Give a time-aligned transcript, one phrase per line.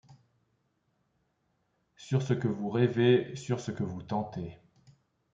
[1.95, 4.57] Sur ce que vous rêvez, sur ce que vous tentez